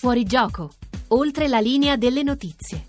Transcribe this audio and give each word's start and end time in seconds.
Fuori 0.00 0.22
gioco, 0.22 0.70
oltre 1.08 1.48
la 1.48 1.58
linea 1.58 1.96
delle 1.96 2.22
notizie. 2.22 2.86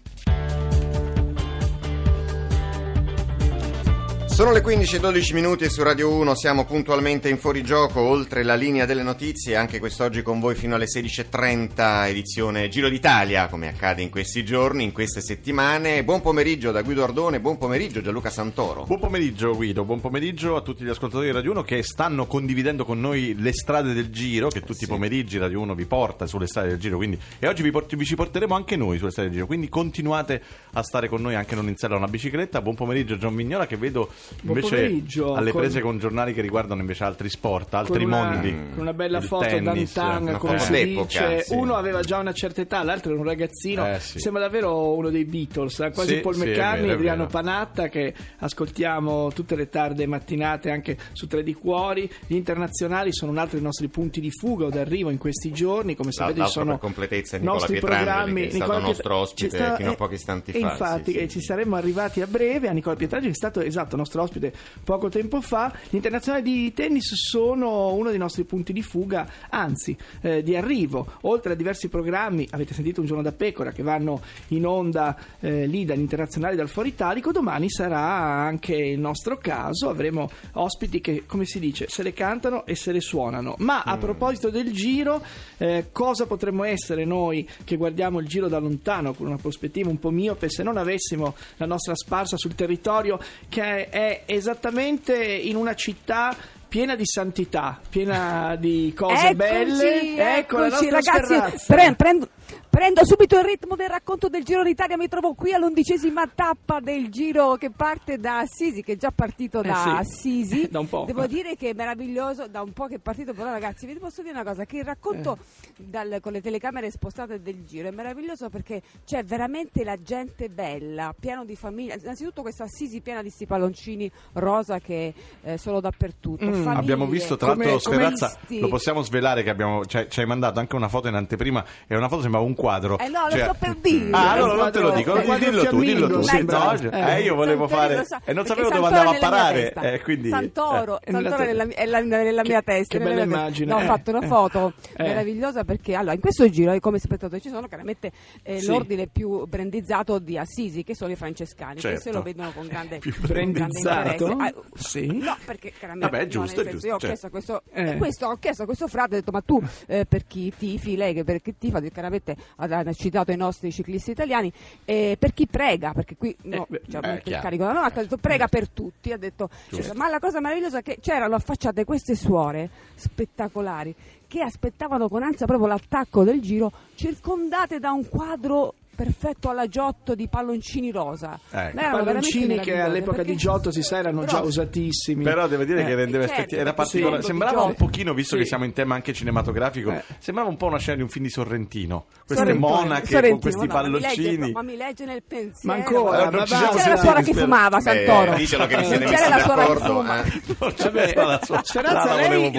Sono 4.39 4.54
le 4.54 4.62
15 4.62 4.96
e 4.96 4.99
12 5.02 5.33
minuti 5.33 5.70
su 5.70 5.83
Radio 5.83 6.13
1 6.13 6.33
siamo 6.33 6.63
puntualmente 6.63 7.28
in 7.28 7.38
fuorigioco, 7.38 7.99
oltre 7.99 8.44
la 8.44 8.55
linea 8.55 8.85
delle 8.85 9.04
notizie, 9.04 9.58
anche 9.58 9.79
quest'oggi 9.79 10.21
con 10.21 10.39
voi 10.39 10.55
fino 10.55 10.76
alle 10.76 10.85
16.30, 10.85 12.08
edizione 12.08 12.70
Giro 12.70 12.88
d'Italia, 12.88 13.47
come 13.49 13.67
accade 13.67 14.02
in 14.02 14.10
questi 14.10 14.46
giorni, 14.46 14.85
in 14.85 14.94
queste 14.94 15.20
settimane. 15.20 16.05
Buon 16.05 16.21
pomeriggio 16.21 16.71
da 16.71 16.84
Guido 16.84 17.03
Ardone, 17.03 17.41
buon 17.41 17.57
pomeriggio 17.57 17.99
Gianluca 17.99 18.30
Santoro. 18.30 18.85
Buon 18.85 18.99
pomeriggio 19.02 19.53
Guido, 19.53 19.84
buon 19.84 19.99
pomeriggio 19.99 20.55
a 20.55 20.62
tutti 20.62 20.85
gli 20.85 20.90
ascoltatori 20.90 21.26
di 21.26 21.34
Radio 21.34 21.52
1 21.52 21.62
che 21.63 21.84
stanno 21.84 22.26
condividendo 22.26 22.85
con 22.85 22.98
noi 22.98 23.35
le 23.38 23.52
strade 23.52 23.91
del 23.91 24.09
Giro, 24.09 24.48
che 24.48 24.62
tutti 24.62 24.73
Sì. 24.80 24.84
i 24.85 24.88
pomeriggi 24.88 25.38
Radio 25.38 25.59
1 25.59 25.76
vi 25.76 25.85
porta 25.85 26.27
sulle 26.27 26.48
strade 26.48 26.70
del 26.70 26.80
Giro, 26.80 26.95
quindi, 26.95 27.20
e 27.40 27.48
oggi 27.49 27.62
vi, 27.62 27.71
port- 27.71 27.93
vi 27.93 28.05
ci 28.05 28.15
porteremo 28.15 28.55
anche 28.55 28.77
noi 28.77 28.99
sulle 28.99 29.12
strade 29.12 29.27
del 29.27 29.40
Giro, 29.40 29.48
quindi 29.48 29.67
continuate 29.67 30.41
a 30.71 30.81
stare 30.81 31.09
con 31.09 31.21
noi 31.21 31.35
anche 31.35 31.55
non 31.55 31.67
in 31.67 31.76
sella 31.76 31.95
a 31.95 31.98
una 31.98 32.07
bicicletta. 32.07 32.62
Buon 32.62 32.76
pomeriggio 32.76 33.17
Gian 33.17 33.35
Vignola 33.35 33.67
che 33.67 33.76
vedo 33.76 34.09
Buon 34.41 34.57
invece 34.57 34.75
pomeriggio, 34.75 35.33
alle 35.33 35.51
con- 35.51 35.61
prese 35.61 35.81
con 35.81 35.97
giornali 35.99 36.33
che 36.33 36.41
riguardano 36.41 36.81
invece 36.81 37.03
altri 37.03 37.29
sport, 37.29 37.73
altri 37.73 38.03
con 38.03 38.11
una, 38.13 38.31
mondi. 38.31 38.49
con 38.51 38.79
una 38.79 38.93
bella 38.93 39.17
Il 39.20 39.23
foto 39.23 39.45
tennis, 39.45 39.93
d'Antan, 39.93 40.37
come 40.37 40.59
foto 40.59 40.73
si 40.73 40.83
dice. 40.85 41.41
sì. 41.43 41.53
Uno 41.53 41.75
aveva 41.75 42.01
già 42.01 42.17
una 42.17 42.34
certa 42.34 42.61
età, 42.61 42.84
l'altro 42.84 43.11
era 43.11 43.20
un 43.20 43.25
ragazzino. 43.25 43.85
Eh, 43.85 43.99
sì. 43.99 44.20
Sembra 44.20 44.41
davvero 44.43 44.93
uno 44.93 45.09
dei 45.09 45.25
Beatles, 45.25 45.79
eh, 45.79 45.91
quasi 45.91 46.15
Sì, 46.15 46.20
Paul 46.21 46.37
McCartney 46.37 46.81
vero, 46.81 46.91
e 46.91 46.95
Adriano. 46.95 47.25
Panatta 47.27 47.87
che 47.87 48.13
ascoltiamo 48.53 49.31
tutte 49.34 49.55
le 49.55 49.70
tarde 49.70 50.05
mattinate 50.07 50.71
anche 50.71 50.98
su 51.13 51.27
Tre 51.27 51.43
di 51.43 51.53
Cuori. 51.53 52.09
Gli 52.25 52.35
internazionali 52.35 53.13
sono 53.13 53.31
un 53.31 53.37
altro 53.37 53.57
dei 53.57 53.65
nostri 53.65 53.87
punti 53.87 54.20
di 54.20 54.31
fuga 54.31 54.65
o 54.65 54.70
d'arrivo 54.70 55.09
in 55.09 55.17
questi 55.17 55.51
giorni. 55.51 55.95
Come 55.95 56.11
sapete, 56.11 56.43
ci 56.45 56.51
sono 56.51 56.77
completezza 56.77 57.37
Nicola 57.37 57.53
nostri 57.57 57.79
programmi. 57.79 58.41
che 58.41 58.48
è 58.48 58.49
stato 58.51 58.71
Nicola 58.71 58.87
nostro 58.87 59.15
ospite 59.15 59.57
sta- 59.57 59.76
fino 59.76 59.89
a 59.89 59.93
eh, 59.93 59.95
pochi 59.95 60.13
istanti 60.15 60.51
e 60.51 60.59
fa, 60.59 60.70
Infatti, 60.71 61.13
eh, 61.13 61.27
ci 61.27 61.41
saremmo 61.41 61.76
arrivati 61.76 62.21
a 62.21 62.27
breve. 62.27 62.67
A 62.67 62.71
Nicola 62.71 62.95
Pietrangeli, 62.95 63.32
che 63.32 63.37
è 63.37 63.49
stato 63.49 63.61
esatto 63.61 63.95
nostro 63.95 64.19
ospite 64.20 64.53
poco 64.84 65.09
tempo 65.09 65.42
fa. 65.42 65.73
Gli 65.89 65.95
internazionali 65.95 66.44
di 66.44 66.73
tennis 66.73 67.14
sono 67.14 67.94
uno 67.94 68.09
dei 68.09 68.17
nostri 68.17 68.44
punti 68.44 68.73
di 68.73 68.81
fuga, 68.81 69.28
anzi 69.50 69.95
eh, 70.22 70.44
di 70.44 70.56
arrivo. 70.56 71.06
Oltre 71.22 71.53
a 71.53 71.56
diversi 71.56 71.89
programmi, 71.89 72.48
avete 72.52 72.73
sentito 72.73 73.02
un 73.02 73.08
giorno 73.08 73.23
da 73.23 73.31
pecora 73.31 73.72
che 73.72 73.84
vanno 73.84 74.22
in 74.50 74.66
onda 74.66 75.17
eh, 75.39 75.66
lì 75.66 75.86
dagli 75.86 76.00
internazionali 76.00 76.56
dal 76.56 76.70
Foro 76.70 76.88
Italico. 76.88 77.31
Domani 77.31 77.70
sarà 77.70 78.00
anche 78.00 78.76
il 78.76 79.00
nostro 79.00 79.38
caso. 79.38 79.89
Avremo 79.89 80.30
ospiti 80.54 81.02
che, 81.02 81.23
come 81.26 81.45
si 81.45 81.59
dice, 81.59 81.88
se 81.89 82.04
le 82.04 82.14
cantano 82.14 82.66
e 82.66 82.76
se 82.76 82.92
le 82.92 83.02
suonano. 83.02 83.56
Ma 83.59 83.83
a 83.83 83.98
proposito 83.98 84.50
del 84.50 84.72
giro, 84.72 85.23
eh, 85.58 85.88
cosa 85.92 86.26
potremmo 86.26 86.64
essere 86.64 87.06
noi 87.06 87.48
che 87.64 87.76
guardiamo 87.76 88.20
il 88.20 88.28
giro 88.28 88.48
da 88.48 88.59
lontano 88.59 89.14
con 89.14 89.28
una 89.28 89.38
prospettiva 89.38 89.89
un 89.89 90.00
po' 90.00 90.09
miope 90.09 90.50
se 90.50 90.64
non 90.64 90.78
avessimo 90.78 91.36
la 91.58 91.66
nostra 91.66 91.95
sparsa 91.95 92.38
sul 92.38 92.56
territorio 92.56 93.20
che 93.48 93.89
è 93.89 94.09
esattamente 94.26 95.16
in 95.16 95.56
una 95.56 95.76
città 95.76 96.36
piena 96.70 96.96
di 96.96 97.06
santità, 97.06 97.80
piena 97.90 98.56
di 98.56 98.94
cose 98.96 99.30
Eccoci, 99.30 99.36
belle. 99.36 100.38
Ecco 100.38 100.60
la 100.60 100.68
eccoci, 100.68 100.90
nostra 100.90 101.18
ragazzi. 101.20 101.66
Pre- 101.66 101.96
prendo, 101.96 102.30
prendo 102.70 103.03
subito 103.06 103.38
il 103.39 103.45
ritmo 103.45 103.75
del 103.75 103.89
racconto 103.89 104.30
del 104.30 104.44
Giro 104.44 104.64
d'Italia. 104.64 104.98
Mi 104.98 105.08
trovo 105.08 105.34
qui 105.34 105.53
all'undicesima 105.53 106.28
tappa 106.34 106.80
del 106.80 107.09
Giro 107.09 107.56
che 107.56 107.72
parte 107.72 108.17
da 108.17 108.39
Assisi, 108.39 108.84
che 108.84 108.94
è 108.94 108.95
già 108.98 109.11
partito 109.11 109.61
Eh 109.61 109.67
da 109.67 109.76
sì, 109.76 109.89
Assisi. 109.89 110.67
da 110.72 110.80
un 110.80 110.88
po'. 110.88 111.03
Devo 111.06 111.26
dire 111.28 111.56
che 111.56 111.70
è 111.70 111.73
meraviglioso, 111.73 112.48
da 112.48 112.61
un 112.61 112.72
po' 112.72 112.86
che 112.86 112.95
è 112.95 113.00
partito, 113.00 113.34
però 113.34 113.50
ragazzi, 113.52 113.86
vi 113.86 113.95
posso 113.95 114.22
dire 114.22 114.34
una 114.34 114.44
cosa, 114.44 114.66
che 114.66 114.78
il 114.78 114.84
racconto 114.86 115.38
Eh. 115.39 115.84
dal- 115.84 116.20
con 116.22 116.31
le 116.31 116.42
telecamere 116.42 116.92
spostate 116.92 117.42
del 117.42 117.66
Giro 117.66 117.88
è 117.88 117.92
meraviglioso 117.92 118.50
perché 118.50 118.81
c'è 119.06 119.23
veramente 119.23 119.83
la 119.83 119.98
gente 120.02 120.50
bella, 120.50 121.14
pieno 121.20 121.45
di 121.45 121.56
famiglia. 121.56 121.95
Innanzitutto 121.95 122.42
questa 122.42 122.64
Assisi 122.64 123.02
piena 123.02 123.21
di 123.23 123.30
sti 123.30 123.45
palloncini 123.45 124.11
rosa 124.33 124.80
che 124.80 125.14
eh, 125.42 125.58
sono 125.58 125.80
dappertutto. 125.80 126.45
Mm. 126.45 126.52
Famiglie. 126.52 126.80
Abbiamo 126.80 127.05
visto 127.08 127.36
tra 127.36 127.55
l'altro 127.55 127.77
visti. 128.09 128.59
lo 128.59 128.67
possiamo 128.67 129.01
svelare 129.01 129.44
che 129.44 129.49
abbiamo, 129.49 129.85
cioè, 129.85 130.07
ci 130.07 130.19
hai 130.19 130.25
mandato 130.25 130.59
anche 130.59 130.75
una 130.75 130.88
foto 130.88 131.07
in 131.07 131.15
anteprima 131.15 131.63
e 131.88 131.95
una 131.95 132.07
foto 132.07 132.21
sembrava 132.21 132.45
un 132.45 132.53
quadro. 132.59 132.97
Eh 132.99 133.07
no, 133.07 133.23
lo 133.25 133.31
Cioè- 133.31 133.43
sto 133.43 133.55
per 133.57 133.75
dire. 133.75 134.09
Ah, 134.11 134.31
allora 134.31 134.53
non 134.55 134.71
te 134.71 134.79
lo 134.79 134.91
dico, 134.91 135.11
quadro 135.21 135.49
dillo 135.49 135.65
tu, 135.67 135.79
dillo 135.79 136.07
tu. 136.09 136.21
Sì, 136.21 136.43
no, 136.43 136.73
Eh. 136.73 137.15
eh, 137.15 137.21
io 137.21 137.35
volevo 137.35 137.67
Santoro 137.67 137.87
fare 137.95 138.05
sa- 138.05 138.21
e 138.25 138.33
non 138.33 138.45
sapevo 138.45 138.69
dove 138.69 138.85
andava 138.87 139.09
a 139.11 139.17
parare, 139.17 139.73
eh, 139.73 140.01
quindi 140.01 140.29
Santoro, 140.29 140.99
Eh, 141.01 141.11
nella 141.11 141.29
Santoro 141.29 141.47
nella, 141.49 141.67
è 141.73 141.85
la- 141.85 141.99
nella 142.01 142.41
mia 142.43 142.59
Che- 142.59 142.65
testa. 142.65 142.97
che 142.97 143.03
bella 143.03 143.23
immagine, 143.23 143.71
No, 143.71 143.77
ho 143.77 143.81
eh, 143.81 143.85
fatto 143.85 144.11
una 144.11 144.21
eh, 144.21 144.27
foto 144.27 144.73
eh. 144.97 145.03
meravigliosa 145.03 145.63
perché 145.63 145.95
allora 145.95 146.13
in 146.13 146.19
questo 146.19 146.49
giro 146.49 146.71
e 146.73 146.79
come 146.79 146.99
spettatore 146.99 147.39
ci 147.41 147.49
sono 147.49 147.67
chiaramente 147.67 148.11
eh, 148.43 148.59
Sì. 148.59 148.67
l'ordine 148.67 149.07
più 149.07 149.45
brandizzato 149.47 150.19
di 150.19 150.37
Assisi 150.37 150.83
che 150.83 150.95
sono 150.95 151.11
i 151.11 151.15
francescani. 151.15 151.79
Certo. 151.79 151.89
Questi 152.01 152.11
lo 152.11 152.21
vedono 152.21 152.51
con 152.51 152.67
grande, 152.67 152.97
Più 152.99 153.13
con 153.15 153.51
grande. 153.51 153.67
Ah, 153.89 154.53
Sì. 154.75 155.05
No, 155.07 155.35
perché 155.45 155.71
chiaramente 155.77 156.09
Vabbè, 156.11 156.27
giusto, 156.27 156.57
senso, 156.57 156.71
giusto, 156.71 156.87
Io 156.87 156.95
ho 156.95 156.99
certo. 156.99 157.07
chiesto 157.07 157.27
a 157.27 157.29
questo, 157.29 157.61
Eh. 157.73 157.97
questo, 157.97 158.25
ho 158.27 158.35
chiesto 158.37 158.63
a 158.63 158.65
questo 158.65 158.87
frate, 158.87 159.15
ho 159.15 159.19
detto 159.19 159.31
ma 159.31 159.41
tu 159.41 159.61
eh, 159.87 160.05
per 160.05 160.25
chi 160.25 160.51
tifi, 160.57 160.95
lei 160.95 161.13
che 161.13 161.23
per 161.23 161.41
chi 161.41 161.55
tifa, 161.57 161.79
chiaramente 161.81 162.35
ha, 162.57 162.93
citato 162.93 163.31
i 163.31 163.35
nostri 163.35 163.71
ciclisti 163.71 164.11
italiani, 164.11 164.51
eh, 164.85 165.15
per 165.19 165.33
chi 165.33 165.47
prega, 165.47 165.93
perché 165.93 166.15
qui 166.15 166.35
no, 166.43 166.65
beh, 166.69 166.81
cioè, 166.89 167.03
eh, 167.03 167.07
metto 167.07 167.17
il 167.17 167.23
chiaro. 167.23 167.43
carico 167.43 167.63
da 167.63 167.71
nota, 167.73 167.99
ha 167.99 168.03
detto 168.03 168.17
prega 168.17 168.47
per 168.47 168.69
tutti, 168.69 169.11
ha 169.11 169.17
detto, 169.17 169.49
Giusto. 169.69 169.93
ma 169.95 170.09
la 170.09 170.19
cosa 170.19 170.39
meravigliosa 170.39 170.79
è 170.79 170.81
che 170.81 170.97
c'erano 171.01 171.35
affacciate 171.35 171.85
queste 171.85 172.15
suore 172.15 172.69
spettacolari 172.95 173.95
che 174.27 174.41
aspettavano 174.41 175.09
con 175.09 175.23
ansia 175.23 175.47
proprio 175.47 175.67
l'attacco 175.67 176.23
del 176.23 176.39
giro, 176.39 176.71
circondate 176.95 177.79
da 177.79 177.91
un 177.91 178.07
quadro 178.07 178.75
perfetto 179.03 179.49
alla 179.49 179.67
Giotto 179.67 180.13
di 180.13 180.27
palloncini 180.27 180.91
rosa. 180.91 181.39
Ecco. 181.49 181.75
Veramente 181.75 182.03
palloncini 182.03 182.59
che 182.59 182.79
all'epoca 182.81 183.15
perché- 183.17 183.31
di 183.31 183.37
Giotto 183.37 183.71
si 183.71 183.81
sa 183.81 183.97
erano 183.97 184.25
già 184.25 184.35
Però- 184.37 184.47
usatissimi. 184.47 185.23
Però 185.23 185.47
devo 185.47 185.63
dire 185.63 185.85
che 185.85 185.91
Eh, 185.91 185.95
rendeva 185.95 186.25
certo, 186.25 186.41
effetti- 186.41 186.55
era 186.57 186.73
particolare. 186.73 187.21
Sembrava 187.21 187.61
un 187.63 187.75
pochino, 187.75 188.13
visto 188.13 188.35
Sì. 188.35 188.41
che 188.41 188.47
siamo 188.47 188.65
in 188.65 188.73
tema 188.73 188.95
anche 188.95 189.13
cinematografico, 189.13 189.91
Eh. 189.91 190.03
sembrava 190.19 190.49
un 190.49 190.57
po' 190.57 190.65
una 190.65 190.79
scena 190.79 190.97
di 190.97 191.03
un 191.03 191.07
film 191.09 191.23
di 191.25 191.31
Sorrentino. 191.31 192.05
Queste 192.25 192.35
Sorrentino, 192.43 192.67
monache 192.67 193.01
con 193.01 193.09
Sorrentino, 193.09 193.39
questi 193.39 193.67
no, 193.67 193.73
ma 193.73 193.81
mi 193.81 193.89
legge- 193.91 194.01
palloncini. 194.15 194.51
Ma 194.51 194.61
mi 194.63 194.75
legge 194.75 195.05
nel 195.05 195.23
pensiero. 195.23 195.59
Ma 195.63 195.73
ancora, 195.75 196.17
Eh, 196.19 196.23
non 196.25 196.33
ma 196.33 196.45
siamo 196.45 196.63
basta. 196.65 196.77
C'era 196.81 196.93
la 196.95 196.99
suora 197.01 197.21
che 197.21 197.33
fumava, 197.33 197.79
Santoro. 197.79 198.33
ditelo 198.35 198.65
che 198.67 198.77
vi 198.77 198.85
siete 198.85 199.05
C'era 199.05 199.17
messi 199.17 199.29
la 199.29 199.39
suora 199.39 199.65
che 199.65 199.73
d'accordo, 199.73 200.13
eh. 200.13 201.61
C'era 201.63 201.91
la 201.93 202.15
lei, 202.15 202.51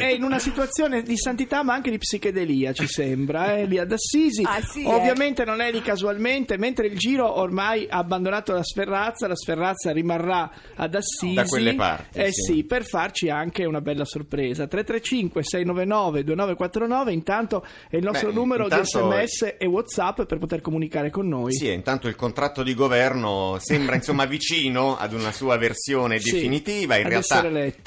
è 0.00 0.06
in 0.12 0.22
una 0.22 0.38
situazione 0.38 1.02
di 1.02 1.16
santità 1.16 1.62
ma 1.64 1.74
anche 1.74 1.90
di 1.90 1.98
psichedelia, 1.98 2.72
ci 2.72 2.86
sembra, 2.86 3.56
eh, 3.56 3.66
lì 3.66 3.78
ad 3.78 3.90
Assisi. 3.92 4.42
Ah, 4.44 4.58
Ovviamente 4.84 5.44
non 5.44 5.60
è 5.60 5.70
lì 5.72 5.79
casualmente, 5.80 6.56
mentre 6.58 6.86
il 6.86 6.96
giro 6.98 7.38
ormai 7.38 7.86
ha 7.88 7.98
abbandonato 7.98 8.52
la 8.52 8.62
Sferrazza, 8.62 9.26
la 9.26 9.36
Sferrazza 9.36 9.92
rimarrà 9.92 10.50
ad 10.74 10.94
Assisi. 10.94 11.34
Da 11.34 11.44
quelle 11.44 11.74
parti, 11.74 12.18
Eh 12.18 12.32
sì. 12.32 12.52
sì, 12.52 12.64
per 12.64 12.84
farci 12.84 13.28
anche 13.28 13.64
una 13.64 13.80
bella 13.80 14.04
sorpresa. 14.04 14.66
335 14.66 15.42
699 15.42 16.24
2949, 16.24 17.12
intanto 17.12 17.64
è 17.88 17.96
il 17.96 18.04
nostro 18.04 18.28
Beh, 18.28 18.34
numero 18.34 18.68
di 18.68 18.76
sms 18.82 19.54
e 19.58 19.66
whatsapp 19.66 20.22
per 20.22 20.38
poter 20.38 20.60
comunicare 20.60 21.10
con 21.10 21.28
noi. 21.28 21.52
Sì, 21.52 21.70
intanto 21.70 22.08
il 22.08 22.16
contratto 22.16 22.62
di 22.62 22.74
governo 22.74 23.56
sembra 23.60 23.94
insomma 23.94 24.24
vicino 24.24 24.96
ad 24.96 25.12
una 25.12 25.32
sua 25.32 25.56
versione 25.56 26.18
Sì, 26.20 26.32
definitiva. 26.32 26.96
In 26.96 27.08
realtà. 27.08 27.42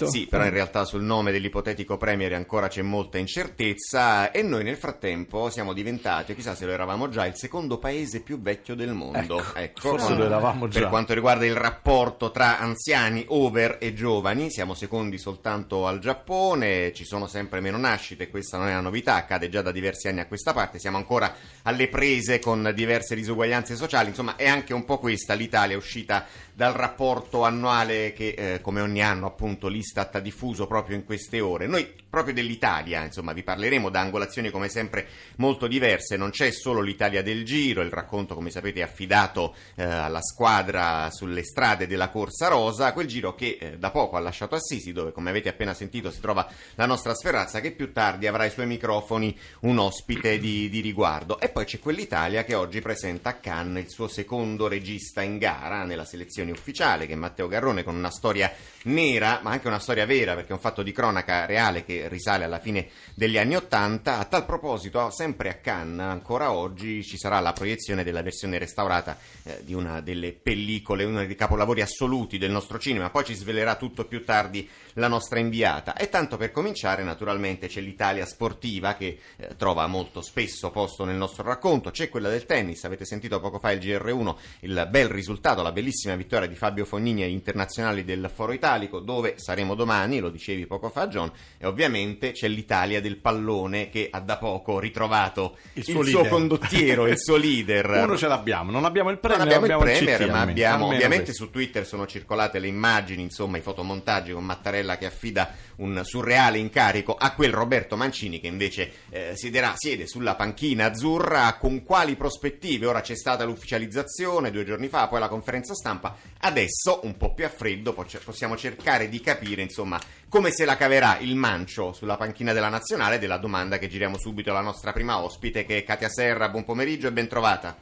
Sì, 0.07 0.27
però 0.27 0.43
in 0.43 0.51
realtà 0.51 0.85
sul 0.85 1.03
nome 1.03 1.31
dell'ipotetico 1.31 1.97
premier 1.97 2.33
ancora 2.33 2.67
c'è 2.67 2.81
molta 2.81 3.17
incertezza 3.17 4.31
e 4.31 4.41
noi 4.41 4.63
nel 4.63 4.77
frattempo 4.77 5.49
siamo 5.49 5.73
diventati, 5.73 6.33
chissà 6.35 6.55
se 6.55 6.65
lo 6.65 6.71
eravamo 6.71 7.09
già, 7.09 7.25
il 7.25 7.35
secondo 7.35 7.77
paese 7.83 8.21
più 8.21 8.41
vecchio 8.41 8.75
del 8.75 8.93
mondo. 8.93 9.43
Ecco, 9.53 9.89
forse 9.89 10.07
con- 10.07 10.17
lo 10.19 10.23
eravamo 10.23 10.69
già. 10.69 10.79
Per 10.79 10.87
quanto 10.87 11.13
riguarda 11.13 11.45
il 11.45 11.53
rapporto 11.55 12.31
tra 12.31 12.57
anziani, 12.57 13.25
over 13.27 13.75
e 13.81 13.93
giovani, 13.93 14.49
siamo 14.49 14.73
secondi 14.73 15.17
soltanto 15.17 15.85
al 15.85 15.99
Giappone, 15.99 16.93
ci 16.93 17.03
sono 17.03 17.27
sempre 17.27 17.59
meno 17.59 17.77
nascite, 17.77 18.29
questa 18.29 18.57
non 18.57 18.67
è 18.67 18.71
una 18.71 18.79
novità, 18.79 19.15
accade 19.15 19.49
già 19.49 19.61
da 19.61 19.73
diversi 19.73 20.07
anni 20.07 20.21
a 20.21 20.27
questa 20.27 20.53
parte, 20.53 20.79
siamo 20.79 20.95
ancora 20.95 21.35
alle 21.63 21.89
prese 21.89 22.39
con 22.39 22.71
diverse 22.73 23.15
disuguaglianze 23.15 23.75
sociali, 23.75 24.07
insomma 24.09 24.37
è 24.37 24.47
anche 24.47 24.73
un 24.73 24.85
po' 24.85 24.97
questa 24.97 25.33
l'Italia 25.33 25.75
uscita 25.75 26.25
dal 26.53 26.73
rapporto 26.73 27.43
annuale 27.43 28.13
che 28.13 28.35
eh, 28.37 28.61
come 28.61 28.81
ogni 28.81 29.01
anno 29.01 29.25
appunto 29.25 29.67
l'Istat 29.67 30.15
ha 30.15 30.19
diffuso 30.19 30.67
proprio 30.67 30.95
in 30.95 31.03
queste 31.03 31.39
ore. 31.39 31.67
Noi 31.67 32.01
proprio 32.09 32.35
dell'Italia, 32.35 33.03
insomma 33.03 33.33
vi 33.33 33.41
parleremo 33.41 33.89
da 33.89 33.99
angolazioni 33.99 34.51
come 34.51 34.69
sempre 34.69 35.07
molto 35.37 35.65
diverse, 35.65 36.15
non 36.15 36.29
c'è 36.29 36.51
solo 36.51 36.79
l'Italia 36.81 37.23
del 37.23 37.43
Giro, 37.43 37.81
il 37.81 37.89
racconto 37.89 38.35
come 38.35 38.51
sapete 38.51 38.81
è 38.81 38.83
affidato 38.83 39.55
eh, 39.75 39.83
alla 39.83 40.21
squadra 40.21 41.09
sulle 41.09 41.43
strade 41.43 41.87
della 41.87 42.09
Corsa 42.09 42.49
Rosa, 42.49 42.93
quel 42.93 43.07
giro 43.07 43.33
che 43.33 43.57
eh, 43.59 43.77
da 43.79 43.89
poco 43.89 44.15
ha 44.15 44.19
lasciato 44.19 44.53
Assisi 44.53 44.91
dove 44.91 45.11
come 45.11 45.31
avete 45.31 45.49
appena 45.49 45.73
sentito 45.73 46.11
si 46.11 46.21
trova 46.21 46.47
la 46.75 46.85
nostra 46.85 47.15
Sferrazza 47.15 47.61
che 47.61 47.71
più 47.71 47.91
tardi 47.91 48.27
avrà 48.27 48.43
ai 48.43 48.51
suoi 48.51 48.67
microfoni 48.67 49.35
un 49.61 49.79
ospite 49.79 50.37
di, 50.37 50.69
di 50.69 50.81
riguardo. 50.81 51.39
E 51.39 51.49
poi 51.49 51.65
c'è 51.65 51.79
quell'Italia 51.79 52.43
che 52.43 52.53
oggi 52.53 52.79
presenta 52.79 53.29
a 53.29 53.33
Cannes 53.33 53.85
il 53.85 53.89
suo 53.89 54.07
secondo 54.07 54.67
regista 54.67 55.23
in 55.23 55.39
gara 55.39 55.83
nella 55.83 56.05
selezione 56.05 56.42
ufficiale 56.51 57.05
che 57.05 57.15
Matteo 57.15 57.47
Garrone 57.47 57.83
con 57.83 57.95
una 57.95 58.11
storia 58.11 58.51
nera 58.83 59.39
ma 59.41 59.51
anche 59.51 59.67
una 59.67 59.79
storia 59.79 60.05
vera 60.05 60.35
perché 60.35 60.49
è 60.49 60.53
un 60.53 60.59
fatto 60.59 60.83
di 60.83 60.91
cronaca 60.91 61.45
reale 61.45 61.85
che 61.85 62.07
risale 62.07 62.43
alla 62.43 62.59
fine 62.59 62.89
degli 63.13 63.37
anni 63.37 63.55
Ottanta. 63.55 64.19
A 64.19 64.25
tal 64.25 64.45
proposito, 64.45 65.09
sempre 65.11 65.49
a 65.49 65.55
Cannes, 65.55 66.05
ancora 66.07 66.51
oggi, 66.51 67.03
ci 67.03 67.17
sarà 67.17 67.39
la 67.39 67.53
proiezione 67.53 68.03
della 68.03 68.21
versione 68.21 68.57
restaurata 68.57 69.17
eh, 69.43 69.61
di 69.63 69.73
una 69.73 70.01
delle 70.01 70.33
pellicole, 70.33 71.03
uno 71.03 71.25
dei 71.25 71.35
capolavori 71.35 71.81
assoluti 71.81 72.37
del 72.37 72.51
nostro 72.51 72.79
cinema. 72.79 73.09
Poi 73.09 73.25
ci 73.25 73.35
svelerà 73.35 73.75
tutto 73.75 74.05
più 74.05 74.23
tardi 74.23 74.67
la 74.93 75.07
nostra 75.07 75.39
inviata. 75.39 75.95
E 75.95 76.09
tanto 76.09 76.37
per 76.37 76.51
cominciare, 76.51 77.03
naturalmente, 77.03 77.67
c'è 77.67 77.81
l'Italia 77.81 78.25
sportiva 78.25 78.95
che 78.95 79.19
eh, 79.37 79.55
trova 79.55 79.87
molto 79.87 80.21
spesso 80.21 80.71
posto 80.71 81.05
nel 81.05 81.15
nostro 81.15 81.43
racconto. 81.43 81.91
C'è 81.91 82.09
quella 82.09 82.29
del 82.29 82.45
tennis, 82.45 82.83
avete 82.83 83.05
sentito 83.05 83.39
poco 83.39 83.59
fa 83.59 83.71
il 83.71 83.79
GR1, 83.79 84.35
il 84.61 84.87
bel 84.89 85.07
risultato, 85.07 85.61
la 85.61 85.71
bellissima 85.71 86.15
vittoria 86.15 86.32
di 86.41 86.55
Fabio 86.55 86.85
Fognini 86.85 87.23
agli 87.23 87.31
internazionali 87.31 88.03
del 88.03 88.29
Foro 88.33 88.51
Italico, 88.51 88.99
dove 88.99 89.35
saremo 89.37 89.75
domani, 89.75 90.19
lo 90.19 90.29
dicevi 90.29 90.65
poco 90.65 90.89
fa 90.89 91.07
John, 91.07 91.31
e 91.57 91.65
ovviamente 91.65 92.31
c'è 92.31 92.47
l'Italia 92.47 93.01
del 93.01 93.17
pallone 93.17 93.89
che 93.89 94.09
ha 94.11 94.19
da 94.19 94.37
poco 94.37 94.79
ritrovato 94.79 95.57
il, 95.73 95.83
suo 95.83 96.03
suo, 96.03 96.03
leader. 96.03 96.29
condottiero, 96.29 97.07
il 97.07 97.19
suo 97.19 97.35
leader. 97.35 97.89
Uno 98.03 98.17
ce 98.17 98.27
l'abbiamo, 98.27 98.71
non 98.71 98.85
abbiamo 98.85 99.09
il 99.09 99.19
Non 99.21 99.31
premio, 99.31 99.55
abbiamo 99.55 99.65
il 99.65 99.91
Premier, 99.91 100.19
CT, 100.19 100.29
ma 100.29 100.41
abbiamo 100.41 100.85
ovviamente 100.87 101.25
questo. 101.25 101.45
su 101.45 101.49
Twitter 101.51 101.85
sono 101.85 102.05
circolate 102.05 102.59
le 102.59 102.67
immagini, 102.67 103.21
insomma, 103.21 103.57
i 103.57 103.61
fotomontaggi 103.61 104.31
con 104.31 104.43
Mattarella 104.43 104.97
che 104.97 105.05
affida 105.05 105.53
un 105.77 106.01
surreale 106.03 106.57
incarico 106.57 107.15
a 107.15 107.33
quel 107.33 107.51
Roberto 107.51 107.95
Mancini 107.95 108.39
che 108.39 108.47
invece 108.47 108.91
eh, 109.09 109.31
siederà, 109.35 109.73
siede 109.75 110.07
sulla 110.07 110.35
panchina 110.35 110.85
azzurra. 110.85 111.57
Con 111.59 111.83
quali 111.83 112.15
prospettive? 112.15 112.85
Ora 112.85 113.01
c'è 113.01 113.15
stata 113.15 113.43
l'ufficializzazione 113.43 114.51
due 114.51 114.65
giorni 114.65 114.87
fa, 114.87 115.07
poi 115.07 115.19
la 115.19 115.27
conferenza 115.27 115.73
stampa. 115.73 116.15
Adesso, 116.39 117.01
un 117.03 117.15
po' 117.15 117.33
più 117.33 117.45
a 117.45 117.49
freddo, 117.49 117.93
po- 117.93 118.05
possiamo 118.23 118.57
cercare 118.57 119.07
di 119.07 119.21
capire, 119.21 119.61
insomma, 119.61 119.99
come 120.27 120.51
se 120.51 120.65
la 120.65 120.75
caverà 120.75 121.17
il 121.19 121.35
mancio 121.35 121.93
sulla 121.93 122.17
panchina 122.17 122.53
della 122.53 122.69
nazionale 122.69 123.19
della 123.19 123.37
domanda 123.37 123.77
che 123.77 123.87
giriamo 123.87 124.17
subito 124.17 124.49
alla 124.49 124.61
nostra 124.61 124.91
prima 124.91 125.19
ospite 125.19 125.65
che 125.65 125.77
è 125.77 125.83
Katia 125.83 126.09
Serra. 126.09 126.49
Buon 126.49 126.65
pomeriggio 126.65 127.07
e 127.07 127.11
ben 127.11 127.27
trovata. 127.27 127.77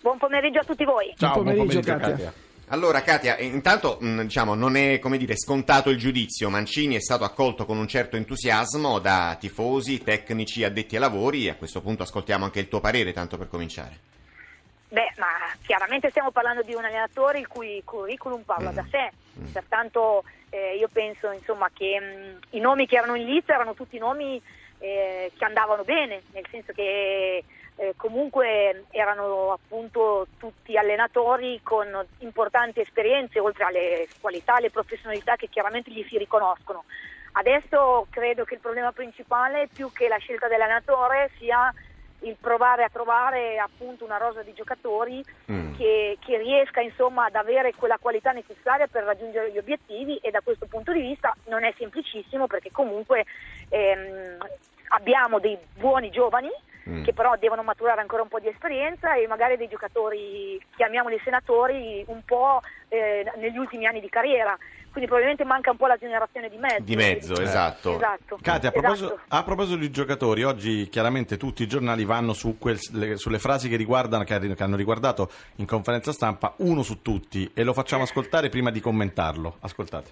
Buon 0.00 0.18
pomeriggio 0.18 0.60
a 0.60 0.64
tutti 0.64 0.84
voi. 0.84 1.12
Ciao, 1.16 1.32
Buon 1.32 1.44
buon 1.44 1.56
pomeriggio, 1.56 1.80
pomeriggio, 1.80 2.08
Katia. 2.08 2.24
Katia. 2.26 2.46
Allora, 2.70 3.02
Katia, 3.02 3.36
eh, 3.36 3.46
intanto 3.46 3.96
mh, 3.98 4.22
diciamo, 4.22 4.54
non 4.54 4.76
è 4.76 4.98
come 4.98 5.16
dire, 5.16 5.36
scontato 5.36 5.88
il 5.88 5.96
giudizio. 5.96 6.50
Mancini 6.50 6.96
è 6.96 7.00
stato 7.00 7.24
accolto 7.24 7.64
con 7.64 7.78
un 7.78 7.88
certo 7.88 8.16
entusiasmo 8.16 8.98
da 8.98 9.36
tifosi, 9.40 10.02
tecnici, 10.02 10.62
addetti 10.64 10.94
ai 10.94 11.00
lavori. 11.00 11.48
A 11.48 11.56
questo 11.56 11.80
punto 11.80 12.02
ascoltiamo 12.02 12.44
anche 12.44 12.60
il 12.60 12.68
tuo 12.68 12.80
parere, 12.80 13.12
tanto 13.12 13.38
per 13.38 13.48
cominciare. 13.48 13.98
Beh, 14.90 15.12
ma 15.18 15.26
chiaramente 15.62 16.08
stiamo 16.10 16.30
parlando 16.30 16.62
di 16.62 16.74
un 16.74 16.84
allenatore 16.84 17.38
il 17.38 17.46
cui 17.46 17.82
curriculum 17.84 18.42
parla 18.42 18.70
Mm. 18.70 18.74
da 18.74 18.84
sé, 18.90 19.10
Mm. 19.38 19.46
pertanto 19.52 20.24
eh, 20.50 20.76
io 20.76 20.88
penso 20.90 21.30
insomma, 21.30 21.68
che 21.74 22.00
mh, 22.00 22.56
i 22.56 22.60
nomi 22.60 22.86
che 22.86 22.96
erano 22.96 23.14
in 23.14 23.26
lista 23.26 23.52
erano 23.52 23.74
tutti 23.74 23.98
nomi 23.98 24.40
eh, 24.78 25.30
che 25.36 25.44
andavano 25.44 25.84
bene, 25.84 26.22
nel 26.32 26.46
senso 26.50 26.72
che 26.72 27.44
eh, 27.76 27.92
comunque 27.96 28.84
erano 28.90 29.52
appunto 29.52 30.26
tutti 30.38 30.76
allenatori 30.78 31.60
con 31.62 31.86
importanti 32.18 32.80
esperienze, 32.80 33.40
oltre 33.40 33.64
alle 33.64 34.08
qualità 34.20 34.54
alle 34.54 34.70
professionalità 34.70 35.36
che 35.36 35.48
chiaramente 35.48 35.90
gli 35.90 36.04
si 36.08 36.16
riconoscono. 36.16 36.84
Adesso 37.32 38.06
credo 38.10 38.44
che 38.44 38.54
il 38.54 38.60
problema 38.60 38.90
principale, 38.92 39.68
più 39.72 39.92
che 39.92 40.08
la 40.08 40.16
scelta 40.16 40.48
dell'allenatore, 40.48 41.30
sia 41.38 41.72
il 42.20 42.36
provare 42.40 42.82
a 42.84 42.88
trovare 42.88 43.58
appunto 43.58 44.04
una 44.04 44.16
rosa 44.16 44.42
di 44.42 44.52
giocatori 44.54 45.24
Mm. 45.50 45.74
che, 45.76 46.18
che 46.20 46.36
riesca 46.36 46.80
insomma 46.80 47.24
ad 47.24 47.34
avere 47.34 47.72
quella 47.74 47.96
qualità 47.98 48.32
necessaria 48.32 48.86
per 48.86 49.04
raggiungere 49.04 49.50
gli 49.50 49.58
obiettivi 49.58 50.16
e 50.18 50.30
da 50.30 50.40
questo 50.42 50.66
punto 50.66 50.92
di 50.92 51.00
vista 51.00 51.34
non 51.46 51.64
è 51.64 51.72
semplicissimo 51.78 52.46
perché 52.46 52.70
comunque 52.70 53.24
ehm, 53.70 54.36
abbiamo 54.88 55.38
dei 55.38 55.56
buoni 55.74 56.10
giovani 56.10 56.50
Mm. 56.88 57.04
che 57.04 57.12
però 57.12 57.36
devono 57.38 57.62
maturare 57.62 58.00
ancora 58.00 58.22
un 58.22 58.28
po' 58.28 58.38
di 58.40 58.48
esperienza 58.48 59.14
e 59.14 59.26
magari 59.26 59.56
dei 59.56 59.68
giocatori, 59.68 60.58
chiamiamoli 60.74 61.20
senatori, 61.22 62.02
un 62.08 62.22
po' 62.24 62.60
eh, 62.88 63.30
negli 63.36 63.58
ultimi 63.58 63.86
anni 63.86 64.00
di 64.00 64.08
carriera. 64.08 64.56
Quindi 64.90 65.06
probabilmente 65.06 65.44
manca 65.44 65.70
un 65.70 65.76
po' 65.76 65.86
la 65.86 65.98
generazione 65.98 66.48
di 66.48 66.56
mezzo. 66.56 66.82
Di 66.82 66.96
mezzo, 66.96 67.34
Eh, 67.38 67.42
esatto. 67.42 67.94
esatto. 67.96 68.38
Katia, 68.40 68.70
a 68.70 68.72
proposito, 68.72 69.14
Esatto. 69.14 69.34
a 69.36 69.42
proposito 69.44 69.76
di 69.76 69.90
giocatori, 69.90 70.42
oggi 70.44 70.88
chiaramente 70.88 71.36
tutti 71.36 71.62
i 71.62 71.66
giornali 71.68 72.04
vanno 72.06 72.32
su 72.32 72.56
quel- 72.58 72.80
le- 72.92 73.16
sulle 73.18 73.38
frasi 73.38 73.68
che, 73.68 73.76
riguardano, 73.76 74.24
che 74.24 74.34
hanno 74.58 74.76
riguardato 74.76 75.30
in 75.56 75.66
conferenza 75.66 76.10
stampa, 76.12 76.54
uno 76.58 76.82
su 76.82 77.02
tutti, 77.02 77.48
e 77.54 77.62
lo 77.64 77.74
facciamo 77.74 78.04
ascoltare 78.04 78.48
prima 78.48 78.70
di 78.70 78.80
commentarlo. 78.80 79.58
Ascoltate. 79.60 80.10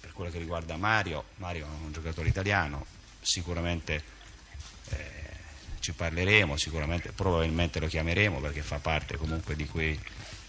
per 0.00 0.12
quello 0.12 0.30
che 0.30 0.38
riguarda 0.38 0.76
Mario, 0.76 1.24
Mario 1.36 1.64
è 1.64 1.84
un 1.86 1.92
giocatore 1.92 2.28
italiano, 2.28 2.84
sicuramente 3.20 4.02
eh, 4.90 5.21
ci 5.82 5.92
parleremo, 5.92 6.56
sicuramente 6.56 7.10
probabilmente 7.12 7.80
lo 7.80 7.88
chiameremo 7.88 8.38
perché 8.40 8.62
fa 8.62 8.78
parte 8.78 9.16
comunque 9.16 9.56
di 9.56 9.66
quei, 9.66 9.98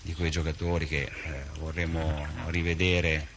di 0.02 0.14
quei 0.14 0.30
giocatori 0.30 0.88
che 0.88 1.02
eh, 1.02 1.44
vorremmo 1.58 2.26
rivedere 2.48 3.28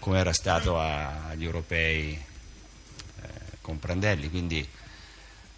come 0.00 0.18
era 0.18 0.32
stato 0.32 0.78
a- 0.78 1.28
agli 1.28 1.44
europei 1.44 2.12
eh, 2.12 3.28
con 3.60 3.78
Prandelli, 3.78 4.28
quindi 4.28 4.66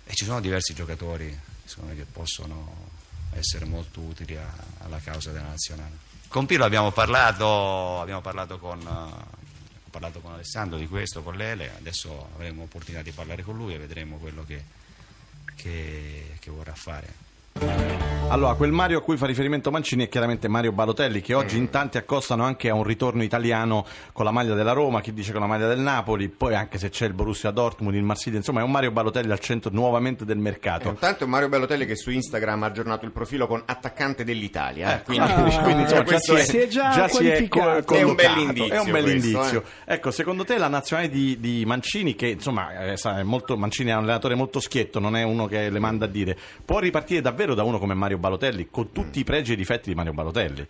e 0.04 0.14
ci 0.14 0.24
sono 0.24 0.40
diversi 0.40 0.74
giocatori 0.74 1.36
me, 1.80 1.94
che 1.96 2.04
possono 2.04 2.90
essere 3.34 3.64
molto 3.64 4.00
utili 4.00 4.36
a- 4.36 4.52
alla 4.80 4.98
causa 4.98 5.30
della 5.30 5.46
nazionale. 5.48 5.96
Con 6.28 6.44
Pirlo 6.44 6.64
abbiamo 6.64 6.90
parlato, 6.90 8.00
abbiamo 8.00 8.20
parlato 8.20 8.58
con, 8.58 8.78
eh, 8.80 8.84
ho 8.90 9.90
parlato 9.90 10.20
con 10.20 10.32
Alessandro 10.32 10.76
di 10.76 10.86
questo, 10.86 11.22
con 11.22 11.36
Lele, 11.36 11.72
adesso 11.78 12.28
avremo 12.34 12.62
l'opportunità 12.62 13.02
di 13.02 13.12
parlare 13.12 13.42
con 13.42 13.56
lui 13.56 13.72
e 13.74 13.78
vedremo 13.78 14.18
quello 14.18 14.44
che, 14.44 14.62
che- 15.54 16.36
che 16.40 16.50
vorrà 16.50 16.74
fare. 16.74 17.30
Allora, 18.28 18.54
quel 18.54 18.72
Mario 18.72 18.96
a 18.98 19.02
cui 19.02 19.18
fa 19.18 19.26
riferimento 19.26 19.70
Mancini 19.70 20.06
è 20.06 20.08
chiaramente 20.08 20.48
Mario 20.48 20.72
Balotelli, 20.72 21.20
che 21.20 21.34
oggi 21.34 21.58
in 21.58 21.68
tanti 21.68 21.98
accostano 21.98 22.44
anche 22.44 22.70
a 22.70 22.74
un 22.74 22.82
ritorno 22.82 23.22
italiano 23.22 23.84
con 24.12 24.24
la 24.24 24.30
maglia 24.30 24.54
della 24.54 24.72
Roma, 24.72 25.02
chi 25.02 25.12
dice 25.12 25.32
con 25.32 25.42
la 25.42 25.46
maglia 25.46 25.66
del 25.68 25.80
Napoli, 25.80 26.30
poi 26.30 26.54
anche 26.54 26.78
se 26.78 26.88
c'è 26.88 27.04
il 27.04 27.12
Borussia 27.12 27.50
Dortmund, 27.50 27.94
il 27.94 28.02
Marsiglia, 28.02 28.38
insomma 28.38 28.60
è 28.60 28.62
un 28.62 28.70
Mario 28.70 28.90
Balotelli 28.90 29.30
al 29.30 29.38
centro 29.38 29.70
nuovamente 29.74 30.24
del 30.24 30.38
E 30.38 30.40
mercato. 30.40 30.88
intanto 30.88 31.24
è 31.24 31.26
Mario 31.26 31.50
Bellotelli 31.50 31.84
che 31.84 31.94
su 31.94 32.08
Instagram 32.10 32.62
ha 32.62 32.66
aggiornato 32.66 33.04
il 33.04 33.10
profilo 33.10 33.46
con 33.46 33.62
attaccante 33.66 34.24
dell'Italia. 34.24 34.94
eh, 34.98 35.02
quindi, 35.02 35.30
Ah, 35.30 35.34
quindi, 35.62 35.82
insomma, 35.82 36.02
già 36.04 36.14
è- 36.16 36.18
si 36.20 36.36
si 36.38 36.56
è 36.56 36.66
già 36.68 36.90
già 36.90 37.08
si 37.08 37.28
è 37.28 37.48
co- 37.48 37.84
È 37.94 38.02
un 38.02 38.14
bel 38.14 38.38
indizio 38.38 38.72
È 38.72 38.78
un 38.80 38.90
bel 38.92 39.02
questo, 39.02 39.26
indizio. 39.28 39.62
eh. 39.84 39.92
Ecco, 39.92 40.10
secondo 40.10 40.44
te 40.44 40.56
la 40.56 40.68
nazionale 40.68 41.10
di, 41.10 41.38
di 41.38 41.64
Mancini, 41.66 42.14
che 42.14 42.28
insomma 42.28 42.92
eh, 42.92 42.96
sa, 42.96 43.18
è 43.18 43.22
molto, 43.24 43.58
Mancini 43.58 43.90
è 43.90 43.92
un 43.92 44.04
allenatore 44.04 44.36
molto 44.36 44.58
schietto, 44.58 44.98
non 45.00 45.16
è 45.16 45.22
uno 45.22 45.44
che 45.46 45.68
le 45.68 45.78
manda 45.78 46.06
a 46.06 46.08
dire, 46.08 46.34
può 46.64 46.78
ripartire 46.78 47.20
davvero 47.20 47.41
da 47.54 47.62
uno 47.64 47.78
come 47.78 47.94
Mario 47.94 48.18
Balotelli, 48.18 48.68
con 48.70 48.92
tutti 48.92 49.18
i 49.20 49.24
pregi 49.24 49.50
e 49.50 49.54
i 49.54 49.56
difetti 49.58 49.88
di 49.90 49.94
Mario 49.94 50.12
Balotelli? 50.12 50.66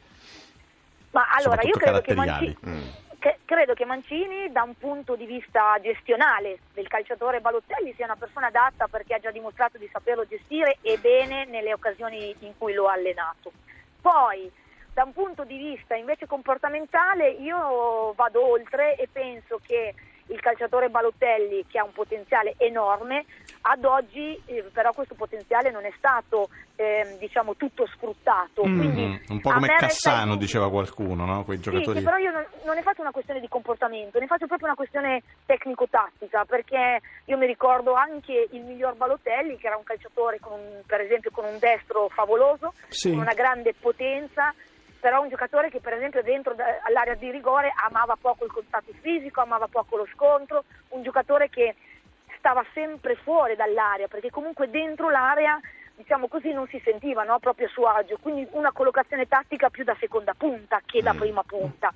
Ma 1.11 1.27
allora 1.31 1.63
io 1.63 1.73
credo 1.73 2.01
che, 2.01 2.15
caratteriali. 2.15 2.57
Manci- 2.63 2.69
Mm. 2.69 2.89
che- 3.19 3.39
credo 3.45 3.75
che 3.75 3.85
Mancini 3.85 4.51
da 4.51 4.63
un 4.63 4.75
punto 4.77 5.15
di 5.15 5.27
vista 5.27 5.79
gestionale 5.83 6.59
del 6.73 6.89
calciatore 6.89 7.41
Balotelli 7.41 7.93
sia 7.95 8.07
una 8.07 8.17
persona 8.17 8.47
adatta 8.47 8.89
perché 8.89 9.15
ha 9.15 9.19
già 9.21 9.31
dimostrato 9.31 9.77
di 9.79 9.89
saperlo 9.93 10.27
gestire 10.27 10.79
e 10.81 10.99
bene 10.99 11.45
nelle 11.45 11.73
occasioni 11.75 12.35
in 12.41 12.53
cui 12.57 12.73
lo 12.73 12.89
ha 12.89 12.95
allenato. 12.95 13.53
Poi 14.01 14.51
da 14.95 15.05
un 15.05 15.13
punto 15.13 15.45
di 15.45 15.57
vista 15.57 15.95
invece 15.95 16.27
comportamentale 16.27 17.29
io 17.31 18.13
vado 18.15 18.47
oltre 18.51 18.97
e 18.97 19.09
penso 19.11 19.61
che 19.65 19.95
il 20.33 20.41
calciatore 20.41 20.89
Balotelli 20.89 21.65
che 21.69 21.79
ha 21.79 21.85
un 21.85 21.93
potenziale 21.93 22.55
enorme 22.59 23.25
ad 23.63 23.85
oggi 23.85 24.41
eh, 24.47 24.65
però 24.73 24.93
questo 24.93 25.15
potenziale 25.15 25.71
non 25.71 25.85
è 25.85 25.93
stato 25.97 26.49
ehm, 26.77 27.19
diciamo 27.19 27.55
tutto 27.57 27.87
sfruttato 27.87 28.67
Mm, 28.67 28.77
quindi 28.77 29.21
un 29.29 29.41
po' 29.41 29.51
come 29.53 29.67
resta 29.67 29.87
Cassano, 29.87 30.37
diceva 30.37 30.71
qualcuno, 30.71 31.25
no? 31.25 31.45
quei 31.45 31.57
Sì, 31.59 31.65
giocatori. 31.65 31.99
che 31.99 32.05
però 32.05 32.17
io 32.17 32.31
non, 32.31 32.45
non 32.65 32.75
ne 32.75 32.83
faccio 32.83 33.01
una 33.03 33.11
questione 33.11 33.41
di 33.41 33.49
comportamento, 33.49 34.19
ne 34.19 34.27
faccio 34.27 34.47
proprio 34.47 34.69
una 34.69 34.77
questione 34.77 35.23
tecnico-tattica, 35.47 36.45
perché 36.45 37.01
io 37.27 37.37
mi 37.37 37.47
ricordo 37.47 37.95
anche 37.95 38.49
il 38.51 38.63
miglior 38.63 38.95
Balotelli, 38.97 39.57
che 39.59 39.67
era 39.67 39.77
un 39.77 39.83
calciatore 39.85 40.39
con 40.41 40.59
per 40.87 41.01
esempio 41.01 41.31
con 41.31 41.45
un 41.45 41.59
destro 41.59 42.09
favoloso, 42.09 42.73
Sì. 42.89 43.11
con 43.11 43.21
una 43.21 43.35
grande 43.35 43.75
potenza, 43.79 44.55
però 45.03 45.21
un 45.21 45.29
giocatore 45.29 45.69
che 45.69 45.81
per 45.81 45.95
esempio 45.95 46.23
dentro 46.23 46.55
all'area 46.87 47.15
di 47.17 47.29
rigore 47.33 47.73
amava 47.89 48.15
poco 48.15 48.45
il 48.45 48.53
contatto 48.53 48.93
fisico, 49.01 49.41
amava 49.41 49.67
poco 49.67 49.97
lo 49.97 50.07
scontro, 50.15 50.63
un 50.91 51.03
giocatore 51.03 51.51
che 51.51 51.75
stava 52.39 52.65
sempre 52.73 53.17
fuori 53.17 53.57
dall'area, 53.57 54.07
perché 54.07 54.31
comunque 54.31 54.71
dentro 54.71 55.11
l'area 55.11 55.59
diciamo 55.97 56.29
così 56.29 56.53
non 56.53 56.69
si 56.69 56.81
sentiva 56.85 57.25
no? 57.25 57.41
proprio 57.41 57.67
a 57.67 57.71
suo 57.71 57.87
agio, 57.87 58.17
quindi 58.23 58.47
una 58.53 58.71
collocazione 58.71 59.27
tattica 59.27 59.71
più 59.71 59.83
da 59.83 59.97
seconda 59.99 60.35
punta 60.35 60.81
che 60.87 61.03
da 61.03 61.15
Mm. 61.15 61.19
prima 61.19 61.43
punta. 61.43 61.93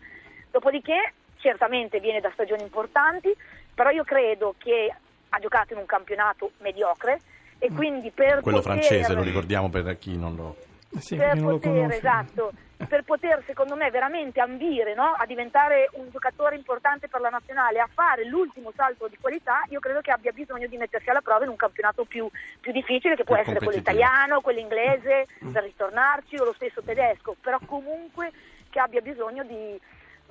Dopodiché 0.51 1.13
certamente 1.37 2.01
viene 2.01 2.19
da 2.19 2.31
stagioni 2.33 2.63
importanti, 2.63 3.33
però 3.73 3.91
io 3.91 4.03
credo 4.03 4.57
che 4.59 4.93
ha 5.29 5.39
giocato 5.39 5.75
in 5.75 5.79
un 5.79 5.87
campionato 5.87 6.51
mediocre 6.59 7.21
e 7.61 7.71
quindi 7.71 8.11
per 8.11 8.41
Quello 8.41 8.61
poter- 8.61 8.81
francese, 8.83 9.15
lo 9.15 9.23
ricordiamo 9.23 9.69
per 9.71 9.97
chi 9.97 10.19
non 10.19 10.35
lo... 10.35 10.57
Sì, 10.99 11.17
per 11.17 11.39
poter, 11.41 11.91
esatto, 11.93 12.53
per 12.89 13.03
poter 13.05 13.43
secondo 13.47 13.75
me 13.77 13.91
veramente 13.91 14.41
ambire 14.41 14.95
no, 14.95 15.15
a 15.17 15.25
diventare 15.27 15.89
un 15.93 16.11
giocatore 16.11 16.57
importante 16.57 17.09
per 17.09 17.21
la 17.21 17.29
nazionale, 17.29 17.79
a 17.79 17.89
fare 17.93 18.25
l'ultimo 18.27 18.73
salto 18.75 19.09
di 19.09 19.17
qualità, 19.21 19.63
io 19.69 19.81
credo 19.81 20.01
che 20.01 20.11
abbia 20.11 20.33
bisogno 20.33 20.67
di 20.67 20.77
mettersi 20.77 21.09
alla 21.11 21.21
prova 21.21 21.45
in 21.45 21.51
un 21.51 21.57
campionato 21.57 22.05
più, 22.05 22.29
più 22.61 22.73
difficile 22.73 23.17
che 23.17 23.25
può 23.25 23.37
essere 23.37 23.59
quello 23.59 23.79
italiano, 23.79 24.41
quello 24.41 24.61
inglese, 24.61 25.27
per 25.53 25.63
ritornarci 25.63 26.37
o 26.37 26.45
lo 26.45 26.53
stesso 26.55 26.83
tedesco, 26.83 27.37
però 27.41 27.59
comunque 27.65 28.33
che 28.71 28.81
abbia 28.81 29.01
bisogno 29.01 29.43
di, 29.45 29.81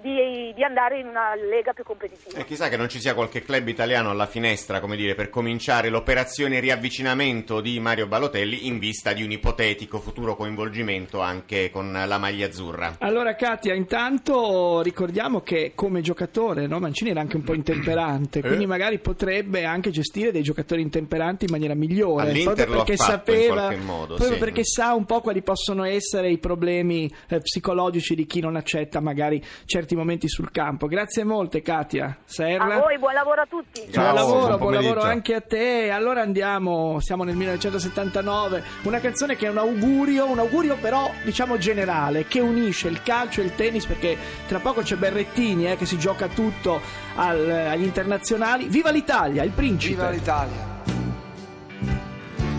di- 0.01 0.53
di 0.53 0.63
andare 0.63 0.99
in 0.99 1.07
una 1.07 1.35
lega 1.35 1.73
più 1.73 1.83
competitiva. 1.83 2.37
E 2.37 2.45
chissà 2.45 2.69
che 2.69 2.77
non 2.77 2.89
ci 2.89 2.99
sia 2.99 3.13
qualche 3.13 3.41
club 3.41 3.67
italiano 3.67 4.09
alla 4.09 4.25
finestra, 4.25 4.79
come 4.79 4.95
dire, 4.95 5.15
per 5.15 5.29
cominciare 5.29 5.89
l'operazione 5.89 6.59
riavvicinamento 6.59 7.61
di 7.61 7.79
Mario 7.79 8.07
Balotelli 8.07 8.67
in 8.67 8.79
vista 8.79 9.13
di 9.13 9.23
un 9.23 9.31
ipotetico 9.31 9.99
futuro 9.99 10.35
coinvolgimento 10.35 11.21
anche 11.21 11.69
con 11.71 11.91
la 11.91 12.17
maglia 12.17 12.47
azzurra. 12.47 12.95
Allora 12.99 13.35
Katia, 13.35 13.73
intanto 13.73 14.81
ricordiamo 14.81 15.41
che 15.41 15.71
come 15.75 16.01
giocatore 16.01 16.67
no, 16.67 16.79
Mancini 16.79 17.09
era 17.09 17.21
anche 17.21 17.37
un 17.37 17.43
po' 17.43 17.53
intemperante, 17.55 18.41
quindi 18.41 18.65
magari 18.65 18.99
potrebbe 18.99 19.65
anche 19.65 19.91
gestire 19.91 20.31
dei 20.31 20.43
giocatori 20.43 20.81
intemperanti 20.81 21.45
in 21.45 21.51
maniera 21.51 21.73
migliore. 21.73 22.29
All'Inter 22.29 22.53
proprio 22.53 22.75
perché 22.77 22.97
sapeva, 22.97 23.53
qualche 23.53 23.83
modo, 23.83 24.15
proprio 24.15 24.37
sì. 24.37 24.43
perché 24.43 24.63
sa 24.63 24.93
un 24.93 25.05
po' 25.05 25.21
quali 25.21 25.41
possono 25.41 25.83
essere 25.83 26.29
i 26.29 26.37
problemi 26.37 27.11
eh, 27.27 27.39
psicologici 27.39 28.15
di 28.15 28.25
chi 28.25 28.39
non 28.39 28.55
accetta 28.55 28.99
magari 28.99 29.43
certi 29.65 29.84
momenti 29.93 30.27
sul 30.27 30.49
campo. 30.49 30.87
Grazie 30.87 31.23
molte 31.23 31.61
Katia. 31.61 32.17
Serra. 32.25 32.77
A 32.77 32.79
voi, 32.79 32.97
buon 32.97 33.13
lavoro 33.13 33.41
a 33.41 33.45
tutti. 33.45 33.81
Grazie, 33.81 34.01
Buon 34.01 34.13
lavoro, 34.15 34.57
buon 34.57 34.59
buon 34.59 34.73
lavoro 34.73 35.01
anche 35.01 35.35
a 35.35 35.41
te. 35.41 35.91
Allora 35.91 36.21
andiamo, 36.21 36.99
siamo 37.01 37.23
nel 37.23 37.35
1979, 37.35 38.63
una 38.83 38.99
canzone 38.99 39.35
che 39.35 39.45
è 39.45 39.49
un 39.49 39.57
augurio, 39.57 40.27
un 40.27 40.39
augurio 40.39 40.77
però 40.79 41.11
diciamo 41.23 41.57
generale, 41.57 42.25
che 42.25 42.39
unisce 42.39 42.87
il 42.87 43.03
calcio 43.03 43.41
e 43.41 43.43
il 43.43 43.53
tennis 43.55 43.85
perché 43.85 44.17
tra 44.47 44.59
poco 44.59 44.81
c'è 44.81 44.95
Berrettini 44.95 45.69
eh, 45.69 45.75
che 45.75 45.85
si 45.85 45.99
gioca 45.99 46.27
tutto 46.27 46.79
al- 47.15 47.49
agli 47.49 47.83
internazionali. 47.83 48.67
Viva 48.69 48.89
l'Italia, 48.89 49.43
il 49.43 49.51
principe. 49.51 49.95
Viva 49.95 50.09
l'Italia! 50.09 50.73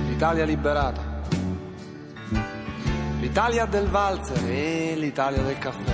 L'Italia 0.09 0.45
liberata. 0.45 1.15
L'Italia 3.21 3.67
del 3.67 3.87
valzer 3.87 4.39
e 4.49 4.95
l'Italia 4.97 5.43
del 5.43 5.59
caffè. 5.59 5.93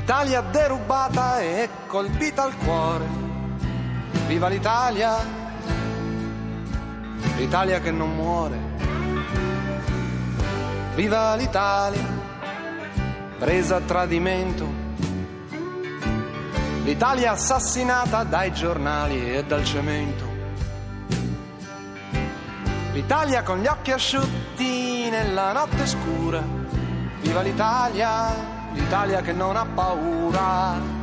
L'Italia 0.00 0.40
derubata 0.40 1.40
e 1.40 1.68
colpita 1.86 2.44
al 2.44 2.56
cuore. 2.56 3.04
Viva 4.28 4.48
l'Italia! 4.48 5.14
L'Italia 7.36 7.80
che 7.80 7.90
non 7.90 8.14
muore. 8.14 8.58
Viva 10.94 11.34
l'Italia! 11.34 12.02
Presa 13.38 13.76
a 13.76 13.80
tradimento. 13.80 14.66
L'Italia 16.82 17.32
assassinata 17.32 18.24
dai 18.24 18.54
giornali 18.54 19.34
e 19.34 19.44
dal 19.44 19.64
cemento. 19.64 20.24
L'Italia 22.94 23.42
con 23.42 23.58
gli 23.58 23.66
occhi 23.66 23.92
asciutti 23.92 25.10
nella 25.10 25.52
notte 25.52 25.86
scura. 25.86 26.42
Viva 27.20 27.42
l'Italia, 27.42 28.58
l'Italia 28.72 29.20
che 29.20 29.32
non 29.32 29.56
ha 29.56 29.66
paura. 29.66 30.98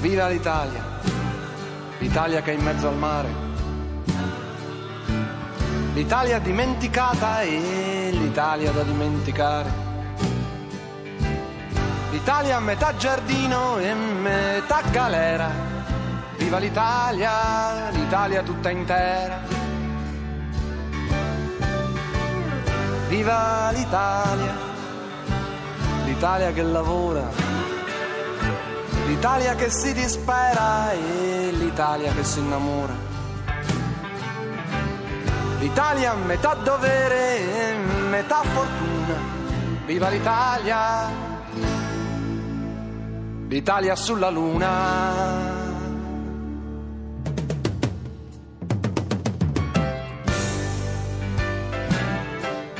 Viva 0.00 0.28
l'Italia, 0.28 0.82
l'Italia 1.98 2.42
che 2.42 2.52
è 2.52 2.54
in 2.54 2.62
mezzo 2.62 2.88
al 2.88 2.96
mare. 2.96 3.28
L'Italia 5.94 6.38
dimenticata 6.40 7.40
e 7.40 8.10
l'Italia 8.12 8.70
da 8.70 8.82
dimenticare. 8.82 9.93
L'Italia 12.14 12.60
metà 12.60 12.94
giardino 12.96 13.78
e 13.78 13.92
metà 13.92 14.82
galera. 14.92 15.50
Viva 16.36 16.58
l'Italia, 16.58 17.90
l'Italia 17.90 18.40
tutta 18.44 18.70
intera. 18.70 19.40
Viva 23.08 23.72
l'Italia, 23.72 24.54
l'Italia 26.04 26.52
che 26.52 26.62
lavora. 26.62 27.28
L'Italia 29.06 29.56
che 29.56 29.68
si 29.70 29.92
dispera 29.92 30.92
e 30.92 31.50
l'Italia 31.50 32.12
che 32.12 32.22
si 32.22 32.38
innamora. 32.38 32.94
L'Italia 35.58 36.14
metà 36.14 36.54
dovere 36.54 37.70
e 37.70 37.74
metà 38.08 38.40
fortuna. 38.42 39.14
Viva 39.84 40.08
l'Italia! 40.10 41.33
L'Italia 43.54 43.94
sulla 43.94 44.30
luna. 44.30 45.63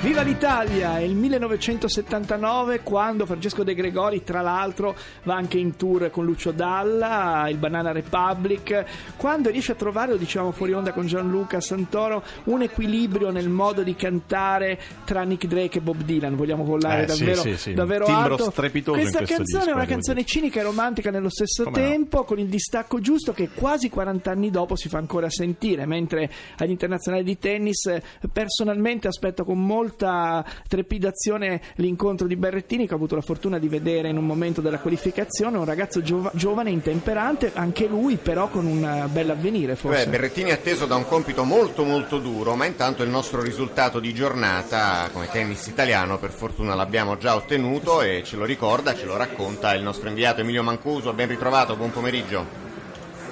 Viva 0.04 0.20
l'Italia! 0.20 0.98
È 0.98 1.00
il 1.00 1.14
1979 1.14 2.80
quando 2.82 3.24
Francesco 3.24 3.64
De 3.64 3.74
Gregori, 3.74 4.22
tra 4.22 4.42
l'altro, 4.42 4.94
va 5.22 5.34
anche 5.34 5.56
in 5.56 5.76
tour 5.76 6.10
con 6.10 6.26
Lucio 6.26 6.50
Dalla, 6.50 7.46
il 7.48 7.56
Banana 7.56 7.90
Republic, 7.90 8.84
quando 9.16 9.48
riesce 9.48 9.72
a 9.72 9.76
trovare, 9.76 10.10
lo 10.10 10.18
dicevamo 10.18 10.52
fuori 10.52 10.74
onda 10.74 10.92
con 10.92 11.06
Gianluca 11.06 11.58
Santoro, 11.62 12.22
un 12.44 12.60
equilibrio 12.60 13.30
nel 13.30 13.48
modo 13.48 13.82
di 13.82 13.94
cantare 13.94 14.78
tra 15.06 15.22
Nick 15.22 15.46
Drake 15.46 15.78
e 15.78 15.80
Bob 15.80 16.02
Dylan. 16.02 16.36
Vogliamo 16.36 16.64
volare 16.64 17.04
Eh, 17.04 17.08
sì, 17.08 17.24
davvero, 17.24 17.40
sì, 17.40 17.56
sì. 17.56 17.72
davvero 17.72 18.04
Timbro 18.04 18.34
alto. 18.34 18.50
strepitoso 18.50 18.98
Questa 18.98 19.24
canzone 19.24 19.42
disco, 19.42 19.70
è 19.70 19.72
una 19.72 19.86
canzone 19.86 20.16
dire. 20.18 20.28
cinica 20.28 20.60
e 20.60 20.64
romantica 20.64 21.10
nello 21.10 21.30
stesso 21.30 21.64
Come 21.64 21.80
no? 21.80 21.88
tempo, 21.88 22.24
con 22.24 22.38
il 22.38 22.48
distacco 22.48 23.00
giusto 23.00 23.32
che 23.32 23.48
quasi 23.54 23.88
40 23.88 24.30
anni 24.30 24.50
dopo 24.50 24.76
si 24.76 24.90
fa 24.90 24.98
ancora 24.98 25.30
sentire, 25.30 25.86
mentre 25.86 26.30
agli 26.58 26.70
internazionali 26.70 27.24
di 27.24 27.38
tennis 27.38 27.86
eh, 27.86 28.02
personalmente 28.30 29.08
aspetto 29.08 29.44
con 29.44 29.64
molta 29.94 30.44
trepidazione 30.68 31.60
l'incontro 31.76 32.26
di 32.26 32.36
Berrettini 32.36 32.86
che 32.86 32.92
ho 32.92 32.96
avuto 32.96 33.14
la 33.14 33.20
fortuna 33.20 33.58
di 33.58 33.68
vedere 33.68 34.08
in 34.08 34.16
un 34.16 34.26
momento 34.26 34.60
della 34.60 34.78
qualificazione, 34.78 35.56
un 35.56 35.64
ragazzo 35.64 36.02
giova- 36.02 36.32
giovane, 36.34 36.70
intemperante, 36.70 37.52
anche 37.54 37.86
lui 37.86 38.16
però 38.16 38.48
con 38.48 38.66
un 38.66 38.84
eh, 38.84 39.08
bel 39.08 39.30
avvenire 39.30 39.76
forse. 39.76 40.04
Beh, 40.04 40.10
Berrettini 40.10 40.50
è 40.50 40.54
atteso 40.54 40.86
da 40.86 40.96
un 40.96 41.06
compito 41.06 41.44
molto 41.44 41.84
molto 41.84 42.18
duro, 42.18 42.56
ma 42.56 42.64
intanto 42.66 43.02
il 43.02 43.10
nostro 43.10 43.40
risultato 43.40 44.00
di 44.00 44.12
giornata 44.12 45.08
come 45.12 45.28
tennis 45.30 45.66
italiano 45.68 46.18
per 46.18 46.30
fortuna 46.30 46.74
l'abbiamo 46.74 47.16
già 47.16 47.36
ottenuto 47.36 48.02
e 48.02 48.22
ce 48.24 48.36
lo 48.36 48.44
ricorda, 48.44 48.94
ce 48.94 49.06
lo 49.06 49.16
racconta 49.16 49.74
il 49.74 49.82
nostro 49.82 50.08
inviato 50.08 50.40
Emilio 50.40 50.62
Mancuso. 50.62 51.12
Ben 51.12 51.28
ritrovato, 51.28 51.76
buon 51.76 51.92
pomeriggio. 51.92 52.63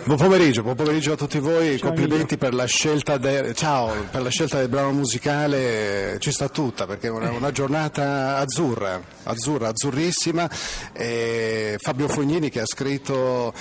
Buon 0.04 0.18
pomeriggio, 0.18 0.62
buon 0.62 0.74
pomeriggio 0.74 1.12
a 1.12 1.16
tutti 1.16 1.38
voi, 1.38 1.78
Ciao, 1.78 1.86
complimenti 1.90 2.36
per 2.36 2.54
la, 2.54 2.64
scelta 2.64 3.18
de- 3.18 3.54
ciao, 3.54 3.92
per 4.10 4.20
la 4.20 4.30
scelta 4.30 4.58
del 4.58 4.68
brano 4.68 4.90
musicale, 4.90 6.16
ci 6.18 6.32
sta 6.32 6.48
tutta 6.48 6.86
perché 6.86 7.06
è 7.06 7.10
una, 7.10 7.30
una 7.30 7.52
giornata 7.52 8.36
azzurra, 8.38 9.00
azzurra, 9.22 9.68
azzurrissima. 9.68 10.50
E 10.92 11.76
Fabio 11.78 12.08
Fognini 12.08 12.50
che 12.50 12.60
ha 12.60 12.66
scritto 12.66 13.54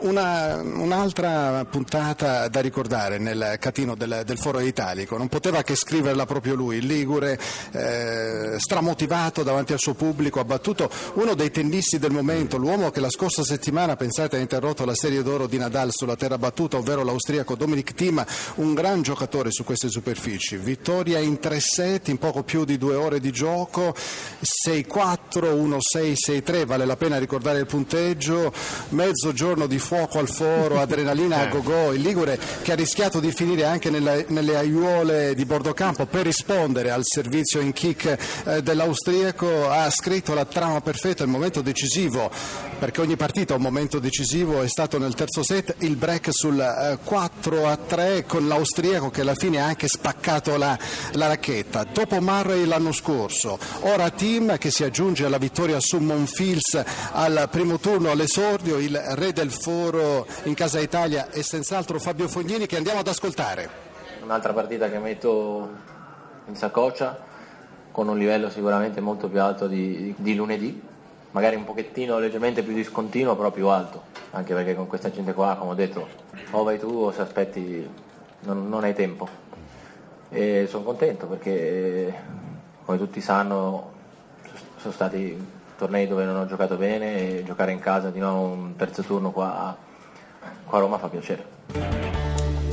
una- 0.00 0.56
un'altra 0.60 1.64
puntata 1.64 2.48
da 2.48 2.60
ricordare 2.60 3.16
nel 3.16 3.56
catino 3.58 3.94
del, 3.94 4.24
del 4.26 4.38
Foro 4.38 4.60
Italico, 4.60 5.16
non 5.16 5.28
poteva 5.28 5.62
che 5.62 5.74
scriverla 5.74 6.26
proprio 6.26 6.54
lui, 6.54 6.76
il 6.76 6.86
Ligure, 6.86 7.40
eh, 7.72 8.56
stramotivato 8.58 9.42
davanti 9.42 9.72
al 9.72 9.78
suo 9.78 9.94
pubblico, 9.94 10.38
ha 10.38 10.44
battuto 10.44 10.90
uno 11.14 11.32
dei 11.32 11.50
tennisti 11.50 11.98
del 11.98 12.12
momento, 12.12 12.58
l'uomo 12.58 12.90
che 12.90 13.00
la 13.00 13.10
scorsa 13.10 13.42
settimana, 13.42 13.96
pensate, 13.96 14.36
ha 14.36 14.40
interrotto 14.40 14.84
la 14.84 14.94
serie 14.94 15.22
d'oro 15.22 15.46
di 15.46 15.56
Nadal 15.56 15.76
sulla 15.86 16.16
terra 16.16 16.38
battuta, 16.38 16.76
ovvero 16.76 17.04
l'austriaco 17.04 17.54
Dominic 17.54 17.94
Thiem, 17.94 18.24
un 18.56 18.74
gran 18.74 19.02
giocatore 19.02 19.50
su 19.50 19.64
queste 19.64 19.88
superfici. 19.88 20.56
Vittoria 20.56 21.18
in 21.18 21.38
tre 21.38 21.60
set, 21.60 22.08
in 22.08 22.18
poco 22.18 22.42
più 22.42 22.64
di 22.64 22.76
due 22.76 22.94
ore 22.94 23.20
di 23.20 23.30
gioco, 23.30 23.94
6-4, 24.66 25.78
1-6, 25.90 26.14
6-3, 26.26 26.66
vale 26.66 26.84
la 26.84 26.96
pena 26.96 27.18
ricordare 27.18 27.60
il 27.60 27.66
punteggio, 27.66 28.52
mezzo 28.90 29.32
giorno 29.32 29.66
di 29.66 29.78
fuoco 29.78 30.18
al 30.18 30.28
foro, 30.28 30.80
adrenalina 30.80 31.40
a 31.40 31.46
go-go, 31.46 31.92
il 31.92 32.00
Ligure 32.00 32.38
che 32.62 32.72
ha 32.72 32.74
rischiato 32.74 33.20
di 33.20 33.30
finire 33.32 33.64
anche 33.64 33.90
nelle, 33.90 34.24
nelle 34.28 34.56
aiuole 34.56 35.34
di 35.34 35.44
bordo 35.44 35.72
campo 35.72 36.06
per 36.06 36.24
rispondere 36.24 36.90
al 36.90 37.02
servizio 37.04 37.60
in 37.60 37.72
kick 37.72 38.16
eh, 38.44 38.62
dell'austriaco, 38.62 39.68
ha 39.68 39.90
scritto 39.90 40.34
la 40.34 40.44
trama 40.44 40.80
perfetta, 40.80 41.22
il 41.22 41.30
momento 41.30 41.60
decisivo, 41.60 42.30
perché 42.78 43.00
ogni 43.00 43.16
partita 43.16 43.54
ha 43.54 43.56
un 43.56 43.62
momento 43.62 43.98
decisivo, 43.98 44.62
è 44.62 44.68
stato 44.68 44.98
nel 44.98 45.14
terzo 45.14 45.42
set 45.42 45.67
set, 45.68 45.82
il 45.82 45.96
break 45.96 46.28
sul 46.30 46.58
eh, 46.58 46.98
4 47.02 47.66
a 47.66 47.76
3 47.76 48.24
con 48.24 48.46
l'austriaco 48.46 49.10
che 49.10 49.20
alla 49.20 49.34
fine 49.34 49.60
ha 49.60 49.66
anche 49.66 49.88
spaccato 49.88 50.56
la, 50.56 50.78
la 51.12 51.26
racchetta. 51.26 51.84
Dopo 51.84 52.20
Murray 52.20 52.64
l'anno 52.64 52.92
scorso, 52.92 53.58
ora 53.80 54.10
Team 54.10 54.56
che 54.58 54.70
si 54.70 54.84
aggiunge 54.84 55.24
alla 55.24 55.38
vittoria 55.38 55.78
su 55.80 55.98
Monfils 55.98 56.82
al 57.12 57.48
primo 57.50 57.78
turno 57.78 58.10
all'esordio, 58.10 58.78
il 58.78 58.96
re 58.96 59.32
del 59.32 59.50
foro 59.50 60.26
in 60.44 60.54
casa 60.54 60.80
Italia 60.80 61.28
è 61.30 61.42
senz'altro 61.42 61.98
Fabio 61.98 62.28
Fognini 62.28 62.66
che 62.66 62.76
andiamo 62.76 63.00
ad 63.00 63.08
ascoltare. 63.08 63.86
Un'altra 64.22 64.52
partita 64.52 64.90
che 64.90 64.98
metto 64.98 65.70
in 66.46 66.56
saccoccia 66.56 67.26
con 67.90 68.08
un 68.08 68.18
livello 68.18 68.50
sicuramente 68.50 69.00
molto 69.00 69.28
più 69.28 69.40
alto 69.40 69.66
di, 69.66 70.14
di 70.16 70.34
lunedì, 70.34 70.80
magari 71.38 71.54
un 71.54 71.62
pochettino 71.62 72.18
leggermente 72.18 72.64
più 72.64 72.74
discontinuo, 72.74 73.36
però 73.36 73.52
più 73.52 73.68
alto, 73.68 74.02
anche 74.32 74.54
perché 74.54 74.74
con 74.74 74.88
questa 74.88 75.08
gente 75.08 75.32
qua, 75.34 75.54
come 75.56 75.70
ho 75.70 75.74
detto, 75.74 76.08
o 76.50 76.64
vai 76.64 76.80
tu 76.80 76.88
o 76.88 77.12
se 77.12 77.20
aspetti 77.20 77.88
non, 78.40 78.68
non 78.68 78.82
hai 78.82 78.92
tempo. 78.92 79.28
E 80.30 80.66
sono 80.68 80.82
contento 80.82 81.26
perché, 81.26 82.12
come 82.84 82.98
tutti 82.98 83.20
sanno, 83.20 83.92
sono 84.78 84.92
stati 84.92 85.56
tornei 85.76 86.08
dove 86.08 86.24
non 86.24 86.38
ho 86.38 86.46
giocato 86.46 86.76
bene 86.76 87.38
e 87.38 87.44
giocare 87.44 87.70
in 87.70 87.78
casa 87.78 88.10
di 88.10 88.18
nuovo 88.18 88.48
un 88.48 88.74
terzo 88.74 89.02
turno 89.02 89.30
qua, 89.30 89.76
qua 90.64 90.78
a 90.78 90.80
Roma 90.80 90.98
fa 90.98 91.06
piacere. 91.06 92.07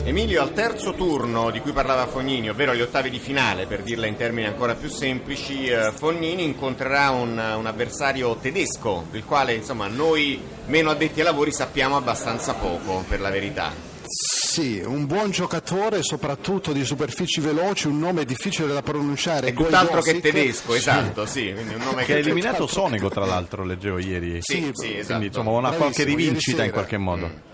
Emilio, 0.08 0.44
al 0.44 0.54
terzo 0.54 0.94
turno 0.94 1.50
di 1.50 1.60
cui 1.62 1.72
parlava 1.72 2.06
Fognini, 2.06 2.48
ovvero 2.48 2.76
gli 2.76 2.82
ottavi 2.82 3.10
di 3.10 3.18
finale, 3.18 3.66
per 3.66 3.82
dirla 3.82 4.06
in 4.06 4.16
termini 4.16 4.46
ancora 4.46 4.76
più 4.76 4.88
semplici, 4.88 5.66
eh, 5.66 5.92
Fognini 5.92 6.44
incontrerà 6.44 7.10
un, 7.10 7.32
un 7.32 7.66
avversario 7.66 8.36
tedesco, 8.36 9.08
del 9.10 9.26
quale 9.26 9.56
insomma 9.56 9.88
noi 9.88 10.40
meno 10.68 10.92
addetti 10.92 11.22
ai 11.22 11.26
lavori 11.26 11.52
sappiamo 11.52 11.98
abbastanza 11.98 12.54
poco, 12.54 13.04
per 13.10 13.20
la 13.20 13.32
verità. 13.32 13.74
Sì, 14.08 14.80
un 14.86 15.08
buon 15.08 15.32
giocatore, 15.32 16.04
soprattutto 16.04 16.72
di 16.72 16.86
superfici 16.86 17.42
veloci, 17.42 17.88
un 17.88 17.98
nome 17.98 18.26
difficile 18.26 18.72
da 18.72 18.84
pronunciare. 18.84 19.48
È 19.48 19.54
tutt'altro 19.54 20.02
che 20.02 20.22
tedesco, 20.22 20.76
esatto, 20.76 21.26
sì, 21.26 21.52
quindi 21.52 21.74
un 21.74 21.82
nome 21.82 22.06
Che 22.06 22.12
ha 22.12 22.16
che... 22.18 22.22
eliminato 22.22 22.68
Sonego, 22.68 23.10
tra 23.10 23.26
l'altro, 23.26 23.64
leggevo 23.64 23.98
ieri. 23.98 24.38
Sì, 24.42 24.70
sì, 24.72 24.98
esatto. 24.98 25.06
Quindi 25.08 25.26
insomma 25.26 25.50
una 25.50 25.72
qualche 25.72 26.04
Bravissimo, 26.04 26.16
rivincita 26.16 26.64
in 26.64 26.72
qualche 26.72 26.98
modo. 26.98 27.54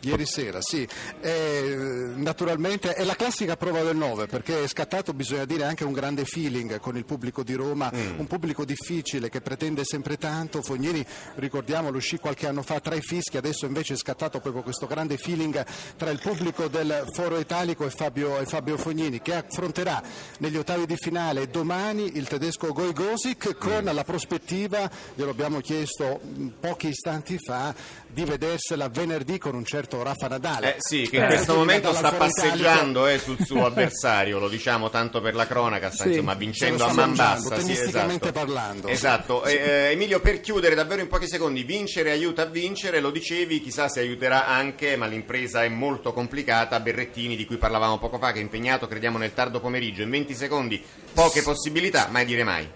Ieri 0.00 0.26
sera, 0.26 0.60
sì. 0.60 0.86
Eh, 1.20 1.76
naturalmente 2.14 2.94
è 2.94 3.04
la 3.04 3.16
classica 3.16 3.56
prova 3.56 3.82
del 3.82 3.96
9 3.96 4.26
perché 4.26 4.62
è 4.62 4.68
scattato, 4.68 5.12
bisogna 5.12 5.44
dire, 5.44 5.64
anche 5.64 5.84
un 5.84 5.92
grande 5.92 6.24
feeling 6.24 6.78
con 6.78 6.96
il 6.96 7.04
pubblico 7.04 7.42
di 7.42 7.54
Roma, 7.54 7.90
un 8.16 8.26
pubblico 8.26 8.64
difficile 8.64 9.28
che 9.28 9.40
pretende 9.40 9.84
sempre 9.84 10.16
tanto. 10.16 10.62
Fognini, 10.62 11.04
ricordiamolo, 11.36 11.96
uscì 11.96 12.18
qualche 12.18 12.46
anno 12.46 12.62
fa 12.62 12.78
tra 12.80 12.94
i 12.94 13.00
fischi, 13.00 13.36
adesso 13.36 13.66
invece 13.66 13.94
è 13.94 13.96
scattato 13.96 14.40
proprio 14.40 14.62
questo 14.62 14.86
grande 14.86 15.16
feeling 15.16 15.64
tra 15.96 16.10
il 16.10 16.20
pubblico 16.20 16.68
del 16.68 17.04
Foro 17.12 17.38
Italico 17.38 17.84
e 17.84 17.90
Fabio, 17.90 18.38
e 18.38 18.46
Fabio 18.46 18.76
Fognini 18.76 19.20
che 19.20 19.34
affronterà 19.34 20.02
negli 20.38 20.56
ottavi 20.56 20.86
di 20.86 20.96
finale 20.96 21.48
domani 21.48 22.16
il 22.16 22.28
tedesco 22.28 22.72
Gojgosic 22.72 23.56
con 23.56 23.84
la 23.84 24.04
prospettiva, 24.04 24.88
glielo 25.14 25.30
abbiamo 25.30 25.60
chiesto 25.60 26.20
pochi 26.60 26.88
istanti 26.88 27.36
fa, 27.38 27.74
di 28.18 28.24
vedersela 28.24 28.88
venerdì 28.88 29.38
con 29.38 29.54
un 29.54 29.64
certo 29.64 30.02
Rafa 30.02 30.26
Nadal. 30.26 30.64
Eh 30.64 30.74
sì, 30.78 31.06
che 31.08 31.18
in 31.18 31.22
Eh, 31.22 31.26
questo 31.26 31.54
momento 31.54 31.92
sta 31.94 32.10
passeggiando 32.10 33.06
eh, 33.06 33.16
sul 33.20 33.38
suo 33.44 33.64
avversario, 33.66 34.40
lo 34.40 34.48
diciamo 34.48 34.90
tanto 34.90 35.20
per 35.20 35.36
la 35.36 35.46
cronaca, 35.46 35.92
sta 35.92 36.02
Sì. 36.02 36.08
insomma 36.10 36.34
vincendo 36.34 36.84
a 36.84 36.92
man 36.92 37.14
bassa. 37.14 37.60
sì, 37.60 37.70
esatto. 37.70 38.32
parlando. 38.32 38.88
Esatto. 38.88 39.44
Eh, 39.44 39.52
eh, 39.54 39.90
Emilio, 39.92 40.18
per 40.18 40.40
chiudere 40.40 40.74
davvero 40.74 41.00
in 41.00 41.06
pochi 41.06 41.28
secondi, 41.28 41.62
vincere 41.62 42.10
aiuta 42.10 42.42
a 42.42 42.46
vincere, 42.46 42.98
lo 42.98 43.12
dicevi, 43.12 43.60
chissà 43.60 43.88
se 43.88 44.00
aiuterà 44.00 44.48
anche, 44.48 44.96
ma 44.96 45.06
l'impresa 45.06 45.62
è 45.62 45.68
molto 45.68 46.12
complicata, 46.12 46.80
Berrettini 46.80 47.36
di 47.36 47.46
cui 47.46 47.56
parlavamo 47.56 47.98
poco 47.98 48.18
fa, 48.18 48.32
che 48.32 48.40
è 48.40 48.42
impegnato, 48.42 48.88
crediamo, 48.88 49.16
nel 49.18 49.32
tardo 49.32 49.60
pomeriggio, 49.60 50.02
in 50.02 50.10
20 50.10 50.34
secondi, 50.34 50.82
poche 51.14 51.42
possibilità, 51.42 52.08
mai 52.10 52.24
dire 52.24 52.42
mai. 52.42 52.68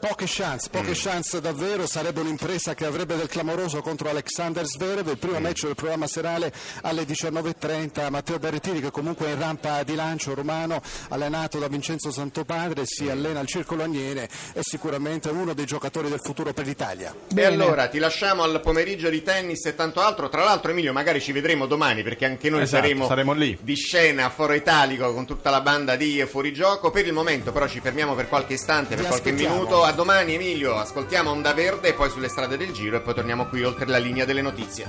Poche 0.00 0.26
chance, 0.28 0.68
poche 0.70 0.92
chance 0.94 1.40
davvero, 1.40 1.84
sarebbe 1.86 2.20
un'impresa 2.20 2.72
che 2.74 2.84
avrebbe 2.86 3.16
del 3.16 3.26
clamoroso 3.26 3.80
contro 3.82 4.08
Alexander 4.08 4.64
Zverev, 4.64 5.08
il 5.08 5.18
primo 5.18 5.40
match 5.40 5.64
del 5.64 5.74
programma 5.74 6.06
serale 6.06 6.52
alle 6.82 7.02
19.30, 7.02 8.08
Matteo 8.08 8.38
Berrettini 8.38 8.80
che 8.80 8.92
comunque 8.92 9.26
è 9.26 9.30
in 9.32 9.40
rampa 9.40 9.82
di 9.82 9.96
lancio 9.96 10.34
romano, 10.34 10.80
allenato 11.08 11.58
da 11.58 11.66
Vincenzo 11.66 12.12
Santopadre, 12.12 12.84
si 12.86 13.08
allena 13.10 13.40
al 13.40 13.48
Circolo 13.48 13.82
Agnene, 13.82 14.28
è 14.52 14.60
sicuramente 14.60 15.30
uno 15.30 15.52
dei 15.52 15.64
giocatori 15.66 16.08
del 16.08 16.20
futuro 16.22 16.52
per 16.52 16.66
l'Italia. 16.66 17.12
E 17.34 17.44
allora 17.44 17.88
ti 17.88 17.98
lasciamo 17.98 18.44
al 18.44 18.60
pomeriggio 18.60 19.08
di 19.08 19.22
tennis 19.24 19.64
e 19.66 19.74
tanto 19.74 20.00
altro. 20.00 20.28
Tra 20.28 20.44
l'altro, 20.44 20.70
Emilio, 20.70 20.92
magari 20.92 21.20
ci 21.20 21.32
vedremo 21.32 21.66
domani 21.66 22.04
perché 22.04 22.24
anche 22.24 22.48
noi 22.50 22.62
Esatto, 22.62 22.82
saremo, 22.82 23.06
saremo 23.08 23.32
lì. 23.32 23.58
di 23.60 23.74
scena 23.74 24.26
a 24.26 24.30
Foro 24.30 24.52
Italico 24.52 25.12
con 25.12 25.26
tutta 25.26 25.50
la 25.50 25.60
banda 25.60 25.96
di 25.96 26.24
Fuorigioco. 26.28 26.90
Per 26.92 27.04
il 27.04 27.12
momento, 27.12 27.50
però, 27.50 27.66
ci 27.66 27.80
fermiamo 27.80 28.14
per 28.14 28.28
qualche 28.28 28.52
istante, 28.54 28.94
per 28.94 28.98
Vi 29.02 29.06
qualche 29.08 29.28
aspettiamo. 29.30 29.54
minuto. 29.56 29.86
A 29.88 29.92
domani, 29.92 30.34
Emilio. 30.34 30.76
Ascoltiamo 30.76 31.30
Onda 31.30 31.54
Verde, 31.54 31.94
poi 31.94 32.10
sulle 32.10 32.28
strade 32.28 32.58
del 32.58 32.72
giro 32.72 32.98
e 32.98 33.00
poi 33.00 33.14
torniamo 33.14 33.46
qui 33.46 33.64
oltre 33.64 33.86
la 33.86 33.96
linea 33.96 34.26
delle 34.26 34.42
notizie. 34.42 34.84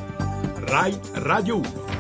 Rai 0.66 1.00
Radio 1.14 1.60
1. 1.60 1.99